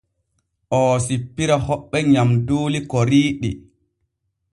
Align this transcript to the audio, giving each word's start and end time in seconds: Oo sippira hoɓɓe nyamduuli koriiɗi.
Oo 0.77 0.95
sippira 1.05 1.55
hoɓɓe 1.65 1.97
nyamduuli 2.11 2.79
koriiɗi. 2.91 3.49